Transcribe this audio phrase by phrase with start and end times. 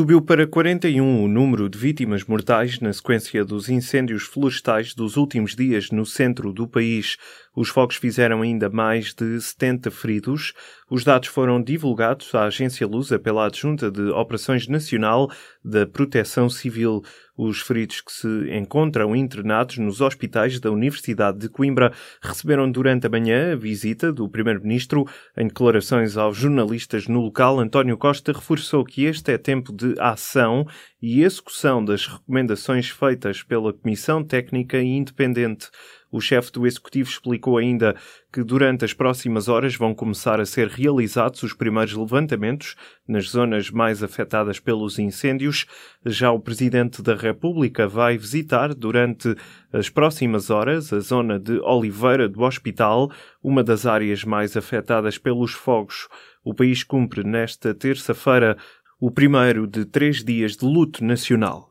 [0.00, 5.54] Subiu para 41 o número de vítimas mortais na sequência dos incêndios florestais dos últimos
[5.54, 7.18] dias no centro do país.
[7.54, 10.52] Os fogos fizeram ainda mais de 70 feridos.
[10.88, 15.28] Os dados foram divulgados à Agência Lusa pela Adjunta de Operações Nacional
[15.64, 17.02] da Proteção Civil.
[17.36, 21.92] Os feridos que se encontram internados nos hospitais da Universidade de Coimbra
[22.22, 25.06] receberam durante a manhã a visita do Primeiro-Ministro.
[25.36, 30.66] Em declarações aos jornalistas no local, António Costa reforçou que este é tempo de ação
[31.02, 35.68] e execução das recomendações feitas pela Comissão Técnica Independente.
[36.12, 37.94] O chefe do Executivo explicou ainda
[38.32, 42.74] que durante as próximas horas vão começar a ser realizados os primeiros levantamentos
[43.06, 45.66] nas zonas mais afetadas pelos incêndios.
[46.04, 49.34] Já o Presidente da República vai visitar durante
[49.72, 53.10] as próximas horas a zona de Oliveira do Hospital,
[53.42, 56.08] uma das áreas mais afetadas pelos fogos.
[56.42, 58.56] O país cumpre nesta terça-feira
[58.98, 61.69] o primeiro de três dias de luto nacional.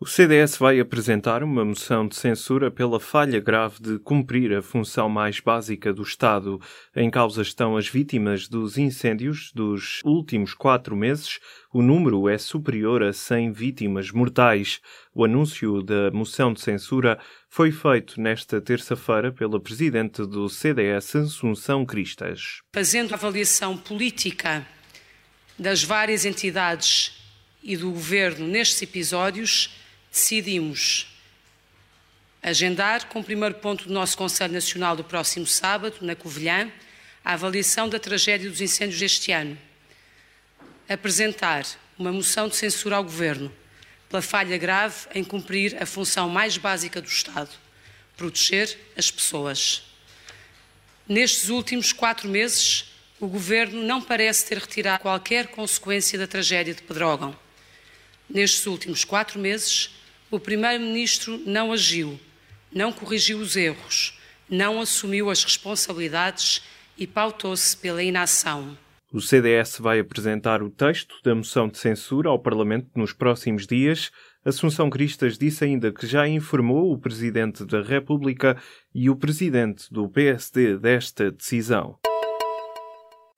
[0.00, 5.08] O CDS vai apresentar uma moção de censura pela falha grave de cumprir a função
[5.08, 6.60] mais básica do Estado.
[6.94, 11.40] Em causa estão as vítimas dos incêndios dos últimos quatro meses.
[11.74, 14.80] O número é superior a 100 vítimas mortais.
[15.12, 21.84] O anúncio da moção de censura foi feito nesta terça-feira pela presidente do CDS, Assunção
[21.84, 22.62] Cristas.
[22.72, 24.64] Fazendo avaliação política
[25.58, 27.20] das várias entidades
[27.60, 29.76] e do governo nestes episódios,
[30.18, 31.06] decidimos
[32.42, 36.70] agendar, como primeiro ponto do nosso Conselho Nacional do próximo sábado, na Covilhã,
[37.24, 39.56] a avaliação da tragédia dos incêndios deste ano.
[40.88, 41.64] Apresentar
[41.96, 43.52] uma moção de censura ao Governo
[44.08, 47.50] pela falha grave em cumprir a função mais básica do Estado,
[48.16, 49.84] proteger as pessoas.
[51.08, 52.86] Nestes últimos quatro meses,
[53.20, 57.38] o Governo não parece ter retirado qualquer consequência da tragédia de Pedrógão.
[58.28, 59.90] Nestes últimos quatro meses,
[60.30, 62.18] o Primeiro-Ministro não agiu,
[62.72, 64.18] não corrigiu os erros,
[64.48, 66.62] não assumiu as responsabilidades
[66.96, 68.76] e pautou-se pela inação.
[69.10, 74.10] O CDS vai apresentar o texto da moção de censura ao Parlamento nos próximos dias.
[74.44, 78.60] Assunção Cristas disse ainda que já informou o Presidente da República
[78.94, 81.98] e o Presidente do PSD desta decisão.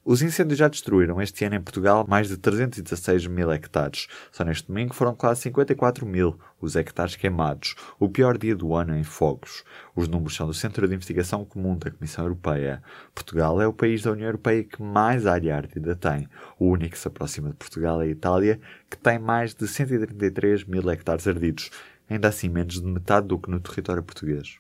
[0.03, 4.09] Os incêndios já destruíram este ano em Portugal mais de 316 mil hectares.
[4.33, 8.97] Só neste domingo foram quase 54 mil os hectares queimados, o pior dia do ano
[8.97, 9.63] em fogos.
[9.95, 12.83] Os números são do Centro de Investigação Comum da Comissão Europeia.
[13.15, 16.27] Portugal é o país da União Europeia que mais área ardida tem.
[16.59, 20.65] O único que se aproxima de Portugal é a Itália, que tem mais de 133
[20.65, 21.71] mil hectares ardidos,
[22.09, 24.57] ainda assim menos de metade do que no território português.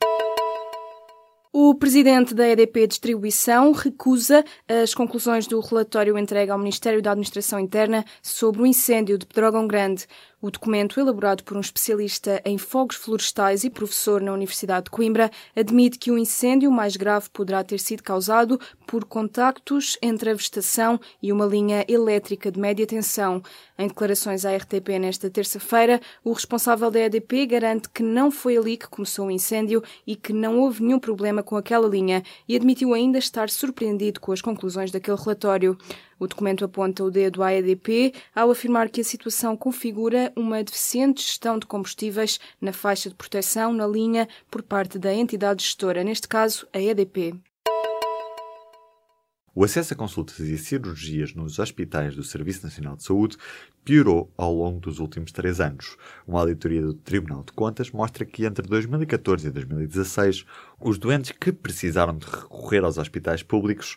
[1.53, 7.59] O presidente da EDP Distribuição recusa as conclusões do relatório entregue ao Ministério da Administração
[7.59, 10.06] Interna sobre o incêndio de Pedrógão Grande.
[10.43, 15.31] O documento, elaborado por um especialista em fogos florestais e professor na Universidade de Coimbra,
[15.55, 20.99] admite que o incêndio mais grave poderá ter sido causado por contactos entre a vegetação
[21.23, 23.43] e uma linha elétrica de média tensão.
[23.78, 28.78] Em declarações à RTP nesta terça-feira, o responsável da EDP garante que não foi ali
[28.78, 32.95] que começou o incêndio e que não houve nenhum problema com aquela linha e admitiu
[32.95, 35.77] ainda estar surpreendido com as conclusões daquele relatório.
[36.21, 41.23] O documento aponta o dedo à EDP ao afirmar que a situação configura uma deficiente
[41.23, 46.29] gestão de combustíveis na faixa de proteção na linha por parte da entidade gestora, neste
[46.29, 47.41] caso a EDP.
[49.55, 53.39] O acesso a consultas e cirurgias nos hospitais do Serviço Nacional de Saúde
[53.83, 55.97] piorou ao longo dos últimos três anos.
[56.27, 60.45] Uma auditoria do Tribunal de Contas mostra que entre 2014 e 2016,
[60.78, 63.97] os doentes que precisaram de recorrer aos hospitais públicos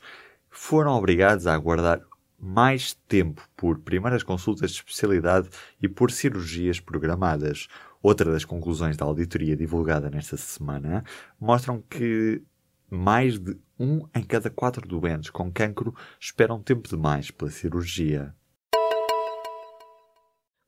[0.50, 2.02] foram obrigados a aguardar
[2.44, 5.48] mais tempo por primeiras consultas de especialidade
[5.82, 7.70] e por cirurgias programadas.
[8.02, 11.06] Outra das conclusões da auditoria divulgada nesta semana
[11.40, 12.44] mostram que
[12.92, 18.36] mais de um em cada quatro doentes com cancro esperam tempo demais pela cirurgia.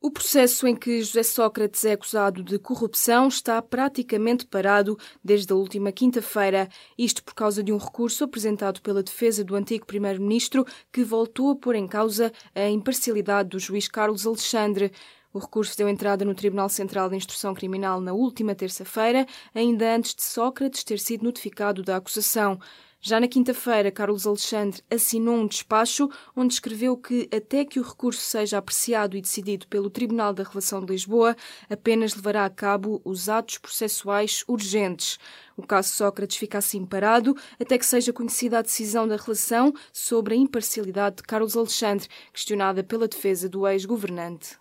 [0.06, 5.56] O processo em que José Sócrates é acusado de corrupção está praticamente parado desde a
[5.56, 6.68] última quinta-feira.
[6.96, 11.56] Isto por causa de um recurso apresentado pela defesa do antigo primeiro-ministro que voltou a
[11.56, 14.92] pôr em causa a imparcialidade do juiz Carlos Alexandre.
[15.32, 20.14] O recurso deu entrada no Tribunal Central de Instrução Criminal na última terça-feira, ainda antes
[20.14, 22.60] de Sócrates ter sido notificado da acusação.
[23.08, 28.20] Já na quinta-feira, Carlos Alexandre assinou um despacho onde escreveu que, até que o recurso
[28.20, 31.36] seja apreciado e decidido pelo Tribunal da Relação de Lisboa,
[31.70, 35.20] apenas levará a cabo os atos processuais urgentes.
[35.56, 40.34] O caso Sócrates fica assim parado até que seja conhecida a decisão da relação sobre
[40.34, 44.58] a imparcialidade de Carlos Alexandre, questionada pela defesa do ex-governante.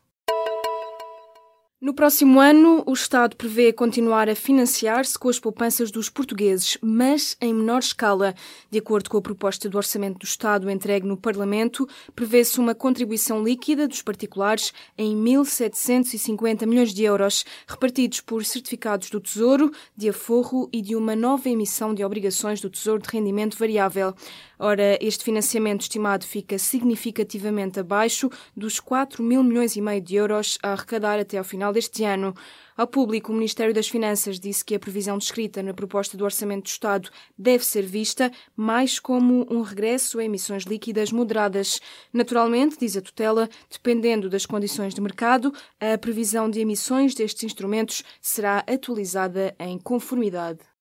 [1.85, 7.37] No próximo ano, o Estado prevê continuar a financiar-se com as poupanças dos portugueses, mas
[7.39, 8.33] em menor escala.
[8.71, 13.43] De acordo com a proposta do Orçamento do Estado entregue no Parlamento, prevê-se uma contribuição
[13.43, 20.67] líquida dos particulares em 1.750 milhões de euros, repartidos por certificados do Tesouro, de aforro
[20.73, 24.15] e de uma nova emissão de obrigações do Tesouro de rendimento variável.
[24.57, 30.57] Ora, este financiamento estimado fica significativamente abaixo dos 4 mil milhões e meio de euros
[30.63, 32.33] a arrecadar até ao final deste ano.
[32.77, 36.63] Ao público, o Ministério das Finanças disse que a previsão descrita na proposta do Orçamento
[36.63, 41.79] do Estado deve ser vista mais como um regresso a emissões líquidas moderadas.
[42.11, 48.03] Naturalmente, diz a tutela, dependendo das condições de mercado, a previsão de emissões destes instrumentos
[48.21, 50.74] será atualizada em conformidade.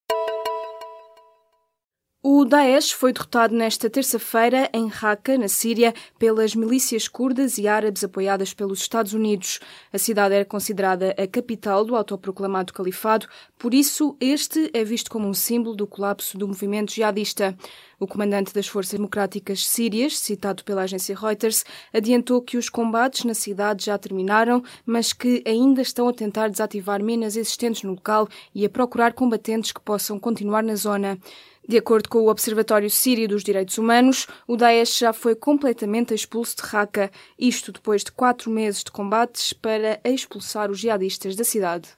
[2.27, 8.03] O Daesh foi derrotado nesta terça-feira em Raqqa, na Síria, pelas milícias curdas e árabes
[8.03, 9.61] apoiadas pelos Estados Unidos.
[9.93, 13.29] A cidade era considerada a capital do autoproclamado califado,
[13.59, 17.55] por isso este é visto como um símbolo do colapso do movimento jihadista.
[18.01, 21.63] O comandante das Forças Democráticas Sírias, citado pela agência Reuters,
[21.93, 27.03] adiantou que os combates na cidade já terminaram, mas que ainda estão a tentar desativar
[27.03, 31.19] minas existentes no local e a procurar combatentes que possam continuar na zona.
[31.67, 36.57] De acordo com o Observatório Sírio dos Direitos Humanos, o Daesh já foi completamente expulso
[36.57, 41.89] de Raqqa, isto depois de quatro meses de combates para expulsar os jihadistas da cidade.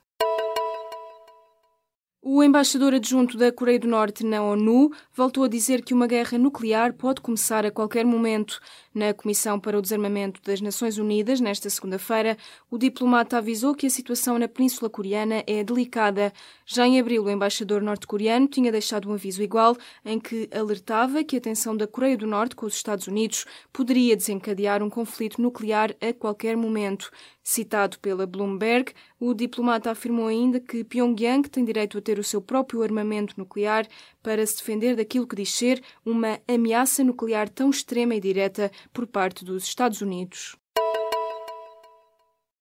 [2.29, 6.37] O embaixador adjunto da Coreia do Norte na ONU voltou a dizer que uma guerra
[6.37, 8.61] nuclear pode começar a qualquer momento.
[8.93, 12.37] Na Comissão para o Desarmamento das Nações Unidas, nesta segunda-feira,
[12.69, 16.33] o diplomata avisou que a situação na Península Coreana é delicada.
[16.65, 21.37] Já em abril, o embaixador norte-coreano tinha deixado um aviso igual em que alertava que
[21.37, 25.95] a tensão da Coreia do Norte com os Estados Unidos poderia desencadear um conflito nuclear
[26.01, 27.09] a qualquer momento.
[27.49, 32.43] Citado pela Bloomberg, o diplomata afirmou ainda que Pyongyang tem direito a ter o seu
[32.43, 33.87] próprio armamento nuclear
[34.21, 39.07] para se defender daquilo que diz ser uma ameaça nuclear tão extrema e direta por
[39.07, 40.57] parte dos Estados Unidos.